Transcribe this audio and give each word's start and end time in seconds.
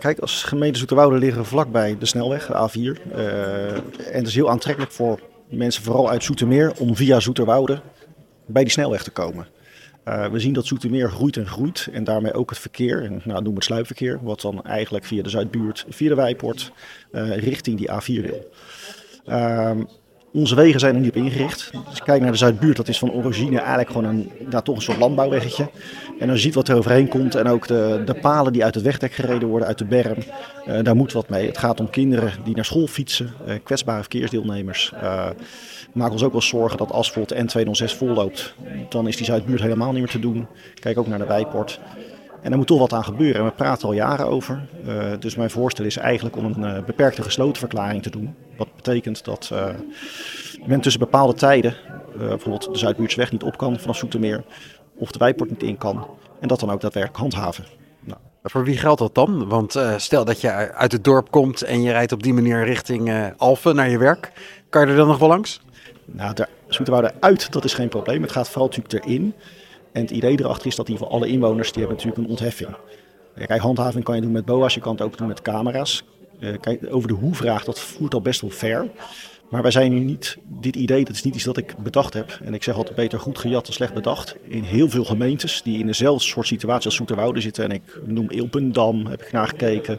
Kijk, 0.00 0.18
als 0.18 0.42
gemeente 0.42 0.78
Zoeterwoude 0.78 1.18
liggen 1.18 1.46
vlakbij 1.46 1.96
de 1.98 2.06
snelweg, 2.06 2.46
de 2.46 2.68
A4. 2.68 3.12
Uh, 3.14 3.74
en 3.74 3.82
het 4.12 4.26
is 4.26 4.34
heel 4.34 4.50
aantrekkelijk 4.50 4.92
voor 4.92 5.20
mensen, 5.48 5.82
vooral 5.82 6.10
uit 6.10 6.24
Zoetermeer, 6.24 6.72
om 6.78 6.96
via 6.96 7.20
Zoeterwoude 7.20 7.80
bij 8.46 8.62
die 8.62 8.72
snelweg 8.72 9.02
te 9.02 9.10
komen. 9.10 9.46
Uh, 10.04 10.26
we 10.26 10.38
zien 10.38 10.52
dat 10.52 10.66
Zoetermeer 10.66 11.10
groeit 11.10 11.36
en 11.36 11.46
groeit 11.46 11.88
en 11.92 12.04
daarmee 12.04 12.32
ook 12.32 12.50
het 12.50 12.58
verkeer, 12.58 13.04
en, 13.04 13.20
nou, 13.24 13.42
noem 13.42 13.54
het 13.54 13.64
sluipverkeer, 13.64 14.18
wat 14.22 14.40
dan 14.40 14.64
eigenlijk 14.64 15.04
via 15.04 15.22
de 15.22 15.28
Zuidbuurt, 15.28 15.86
via 15.88 16.08
de 16.08 16.14
Wijport, 16.14 16.72
uh, 17.12 17.36
richting 17.36 17.78
die 17.78 17.90
A4 17.90 18.26
wil. 18.26 18.50
Onze 20.32 20.54
wegen 20.54 20.80
zijn 20.80 20.94
er 20.94 21.00
niet 21.00 21.10
op 21.10 21.16
ingericht. 21.16 21.70
Als 21.86 21.96
je 21.96 22.04
kijkt 22.04 22.22
naar 22.22 22.32
de 22.32 22.38
Zuidbuurt, 22.38 22.76
dat 22.76 22.88
is 22.88 22.98
van 22.98 23.12
origine 23.12 23.58
eigenlijk 23.58 23.90
gewoon 23.90 24.04
een, 24.04 24.30
toch 24.62 24.76
een 24.76 24.82
soort 24.82 24.98
landbouwweggetje. 24.98 25.70
En 26.18 26.30
je 26.30 26.38
ziet 26.38 26.54
wat 26.54 26.68
er 26.68 26.76
overheen 26.76 27.08
komt 27.08 27.34
en 27.34 27.46
ook 27.46 27.66
de, 27.66 28.02
de 28.04 28.14
palen 28.14 28.52
die 28.52 28.64
uit 28.64 28.74
het 28.74 28.84
wegdek 28.84 29.12
gereden 29.12 29.48
worden, 29.48 29.68
uit 29.68 29.78
de 29.78 29.84
berm, 29.84 30.18
uh, 30.68 30.82
daar 30.82 30.96
moet 30.96 31.12
wat 31.12 31.28
mee. 31.28 31.46
Het 31.46 31.58
gaat 31.58 31.80
om 31.80 31.90
kinderen 31.90 32.32
die 32.44 32.54
naar 32.54 32.64
school 32.64 32.86
fietsen, 32.86 33.30
uh, 33.46 33.54
kwetsbare 33.62 34.00
verkeersdeelnemers. 34.00 34.92
Uh, 34.94 35.26
maken 35.92 36.12
ons 36.12 36.22
ook 36.22 36.32
wel 36.32 36.42
zorgen 36.42 36.78
dat 36.78 36.92
als 36.92 37.12
de 37.12 37.46
N206 37.46 37.96
volloopt, 37.96 38.54
dan 38.88 39.08
is 39.08 39.16
die 39.16 39.26
Zuidbuurt 39.26 39.60
helemaal 39.60 39.90
niet 39.90 40.00
meer 40.00 40.10
te 40.10 40.20
doen. 40.20 40.46
Kijk 40.74 40.98
ook 40.98 41.06
naar 41.06 41.18
de 41.18 41.26
Wijport. 41.26 41.80
En 42.42 42.50
er 42.50 42.56
moet 42.58 42.66
toch 42.66 42.78
wat 42.78 42.92
aan 42.92 43.04
gebeuren. 43.04 43.40
En 43.40 43.46
we 43.46 43.52
praten 43.52 43.88
al 43.88 43.94
jaren 43.94 44.26
over. 44.26 44.66
Dus 45.18 45.36
mijn 45.36 45.50
voorstel 45.50 45.84
is 45.84 45.96
eigenlijk 45.96 46.36
om 46.36 46.44
een 46.44 46.84
beperkte 46.84 47.22
gesloten 47.22 47.58
verklaring 47.58 48.02
te 48.02 48.10
doen. 48.10 48.34
Wat 48.60 48.76
betekent 48.76 49.24
dat 49.24 49.50
uh, 49.52 49.66
men 50.66 50.80
tussen 50.80 51.00
bepaalde 51.00 51.34
tijden, 51.34 51.76
bijvoorbeeld 52.16 52.72
de 52.72 52.78
Zuidbuurtsweg 52.78 53.32
niet 53.32 53.42
op 53.42 53.56
kan 53.56 53.78
vanaf 53.78 53.96
Zoetermeer, 53.96 54.44
of 54.94 55.10
de 55.10 55.18
Wijport 55.18 55.50
niet 55.50 55.62
in 55.62 55.78
kan. 55.78 56.06
En 56.40 56.48
dat 56.48 56.60
dan 56.60 56.70
ook 56.70 56.80
daadwerkelijk 56.80 57.20
handhaven. 57.20 57.64
Nou. 58.00 58.18
Voor 58.42 58.64
wie 58.64 58.76
geldt 58.76 59.00
dat 59.00 59.14
dan? 59.14 59.48
Want 59.48 59.80
stel 59.96 60.24
dat 60.24 60.40
je 60.40 60.72
uit 60.72 60.92
het 60.92 61.04
dorp 61.04 61.30
komt 61.30 61.62
en 61.62 61.82
je 61.82 61.90
rijdt 61.90 62.12
op 62.12 62.22
die 62.22 62.32
manier 62.32 62.64
richting 62.64 63.32
Alphen 63.36 63.74
naar 63.74 63.90
je 63.90 63.98
werk. 63.98 64.32
Kan 64.68 64.82
je 64.82 64.90
er 64.90 64.96
dan 64.96 65.06
nog 65.06 65.18
wel 65.18 65.28
langs? 65.28 65.60
Nou, 66.04 66.34
de 66.34 66.46
Zoeterwoude 66.68 67.12
uit, 67.20 67.52
dat 67.52 67.64
is 67.64 67.74
geen 67.74 67.88
probleem. 67.88 68.22
Het 68.22 68.32
gaat 68.32 68.48
vooral 68.48 68.66
natuurlijk 68.68 69.04
erin. 69.04 69.34
En 69.92 70.02
het 70.02 70.10
idee 70.10 70.40
erachter 70.40 70.66
is 70.66 70.76
dat 70.76 70.86
in 70.86 70.92
ieder 70.92 71.06
geval 71.06 71.20
alle 71.20 71.32
inwoners 71.32 71.72
die 71.72 71.78
hebben 71.78 71.96
natuurlijk 71.96 72.24
een 72.24 72.30
ontheffing. 72.30 72.76
Kijk, 73.46 73.60
handhaving 73.60 74.04
kan 74.04 74.14
je 74.14 74.20
doen 74.20 74.32
met 74.32 74.44
BOA's, 74.44 74.74
je 74.74 74.80
kan 74.80 74.92
het 74.92 75.02
ook 75.02 75.18
doen 75.18 75.28
met 75.28 75.42
camera's. 75.42 76.04
Kijk, 76.60 76.86
over 76.90 77.08
de 77.08 77.14
hoe-vraag, 77.14 77.64
dat 77.64 77.80
voert 77.80 78.14
al 78.14 78.20
best 78.20 78.40
wel 78.40 78.50
ver. 78.50 78.86
Maar 79.50 79.62
wij 79.62 79.70
zijn 79.70 79.92
nu 79.92 79.98
niet, 79.98 80.36
dit 80.46 80.76
idee, 80.76 81.04
dat 81.04 81.14
is 81.14 81.22
niet 81.22 81.34
iets 81.34 81.44
dat 81.44 81.56
ik 81.56 81.74
bedacht 81.78 82.14
heb. 82.14 82.38
En 82.44 82.54
ik 82.54 82.62
zeg 82.62 82.74
altijd 82.74 82.96
beter 82.96 83.20
goed 83.20 83.38
gejat 83.38 83.64
dan 83.64 83.74
slecht 83.74 83.94
bedacht. 83.94 84.36
In 84.42 84.62
heel 84.62 84.88
veel 84.88 85.04
gemeentes 85.04 85.62
die 85.62 85.78
in 85.78 85.86
dezelfde 85.86 86.24
soort 86.24 86.46
situatie 86.46 86.84
als 86.84 86.94
Zoeterwoude 86.94 87.40
zitten. 87.40 87.64
En 87.64 87.70
ik 87.70 88.00
noem 88.04 88.30
Ilpendam, 88.30 89.06
heb 89.06 89.22
ik 89.22 89.32
naar 89.32 89.48
gekeken. 89.48 89.98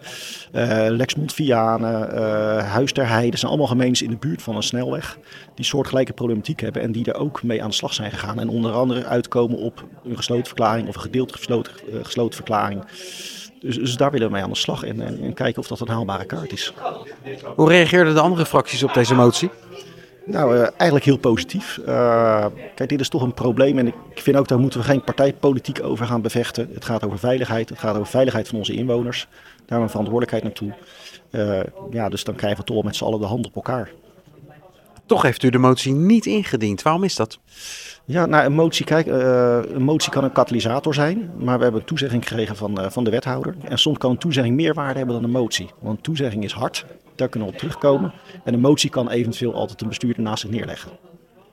Uh, 0.56 0.86
Lexmond 0.90 1.34
Vianen, 1.34 2.10
uh, 2.14 2.72
Huis 2.72 2.92
Heide. 2.94 3.38
zijn 3.38 3.52
allemaal 3.52 3.70
gemeentes 3.70 4.02
in 4.02 4.10
de 4.10 4.18
buurt 4.18 4.42
van 4.42 4.56
een 4.56 4.64
snelweg. 4.64 5.18
Die 5.56 5.66
soortgelijke 5.66 6.14
problematiek 6.14 6.60
hebben 6.60 6.82
en 6.82 6.92
die 6.92 7.06
er 7.06 7.16
ook 7.16 7.44
mee 7.44 7.64
aan 7.64 7.70
de 7.70 7.76
slag 7.76 7.94
zijn 7.94 8.12
gegaan. 8.12 8.40
En 8.40 8.50
onder 8.50 8.72
andere 8.72 9.06
uitkomen 9.06 9.58
op 9.58 9.86
een 10.04 10.16
gesloten 10.16 10.46
verklaring 10.46 10.88
of 10.88 10.96
een 10.96 11.02
gedeeld 11.02 11.32
gesloten, 11.32 11.74
gesloten 12.02 12.36
verklaring. 12.36 12.84
Dus, 13.62 13.76
dus, 13.76 13.98
daar 13.98 14.12
willen 14.12 14.28
we 14.28 14.34
mee 14.34 14.44
aan 14.44 14.50
de 14.50 14.56
slag 14.56 14.84
en, 14.84 15.02
en, 15.02 15.22
en, 15.22 15.34
kijken 15.34 15.62
of 15.62 15.68
dat 15.68 15.80
een 15.80 15.88
haalbare 15.88 16.26
kaart 16.26 16.52
is. 16.52 16.74
Hoe 17.56 17.70
reageerden 17.70 18.14
de 18.14 18.20
andere 18.20 18.46
fracties 18.46 18.84
op 18.84 18.94
deze 18.94 19.16
motie? 19.16 19.50
Nou, 20.26 20.56
uh, 20.56 20.62
eigenlijk 20.62 21.06
heel 21.06 21.18
positief. 21.18 21.80
Uh, 21.88 22.46
kijk, 22.76 22.90
dit 22.90 23.00
is 23.00 23.10
toch 23.10 23.22
een 23.22 23.34
probleem 23.34 23.78
en 23.78 23.88
ik 23.88 23.96
vind 24.14 24.38
ook 24.38 24.48
daar 24.48 24.60
moeten 24.60 24.80
we 24.80 24.86
geen 24.86 25.04
partijpolitiek 25.04 25.84
over 25.84 26.06
gaan 26.06 26.22
bevechten. 26.22 26.70
Het 26.74 26.86
gaat 26.86 27.04
over 27.06 27.20
veiligheid, 27.20 27.70
het 27.70 27.80
gaat 27.80 27.96
over 27.96 28.12
veiligheid 28.12 28.48
van 28.48 28.58
onze 28.58 28.74
inwoners. 28.74 29.28
Daar 29.30 29.50
hebben 29.58 29.78
we 29.78 29.84
een 29.84 29.90
verantwoordelijkheid 29.90 30.44
naartoe. 30.44 30.74
Uh, 31.32 31.60
ja, 31.92 32.10
dus 32.10 32.24
dan 32.24 32.36
krijgen 32.36 32.60
we 32.60 32.66
toch 32.66 32.84
met 32.84 32.96
z'n 32.96 33.04
allen 33.04 33.20
de 33.20 33.26
hand 33.26 33.46
op 33.46 33.56
elkaar. 33.56 33.90
Toch 35.12 35.22
heeft 35.22 35.44
u 35.44 35.50
de 35.50 35.58
motie 35.58 35.94
niet 35.94 36.26
ingediend. 36.26 36.82
Waarom 36.82 37.04
is 37.04 37.16
dat? 37.16 37.40
Ja, 38.06 38.26
nou, 38.26 38.46
een 38.46 38.54
motie, 38.54 38.86
kijk, 38.86 39.08
uh, 39.08 39.60
een 39.64 39.84
motie 39.84 40.12
kan 40.12 40.24
een 40.24 40.32
katalysator 40.32 40.94
zijn, 40.94 41.32
maar 41.38 41.58
we 41.58 41.64
hebben 41.64 41.82
een 41.82 41.88
toezegging 41.88 42.28
gekregen 42.28 42.56
van, 42.56 42.80
uh, 42.80 42.90
van 42.90 43.04
de 43.04 43.10
wethouder. 43.10 43.56
En 43.64 43.78
soms 43.78 43.98
kan 43.98 44.12
een 44.12 44.18
toezegging 44.18 44.56
meer 44.56 44.74
waarde 44.74 44.98
hebben 44.98 45.16
dan 45.16 45.24
een 45.24 45.32
motie. 45.32 45.70
Want 45.80 46.04
toezegging 46.04 46.44
is 46.44 46.52
hard, 46.52 46.86
daar 47.16 47.30
kunnen 47.30 47.50
we 47.50 47.54
op 47.54 47.60
terugkomen. 47.60 48.14
En 48.44 48.54
een 48.54 48.60
motie 48.60 48.90
kan 48.90 49.10
eventueel 49.10 49.54
altijd 49.54 49.82
een 49.82 49.88
bestuurder 49.88 50.24
naast 50.24 50.42
zich 50.42 50.52
neerleggen. 50.52 50.92